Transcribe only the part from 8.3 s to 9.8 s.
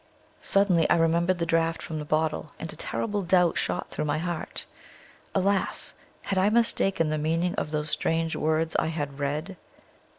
words I had read?